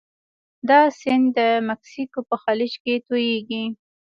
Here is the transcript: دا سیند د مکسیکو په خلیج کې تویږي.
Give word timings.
دا 0.69 0.81
سیند 0.99 1.25
د 1.37 1.39
مکسیکو 1.69 2.19
په 2.29 2.35
خلیج 2.43 2.73
کې 2.83 2.93
تویږي. 3.07 3.63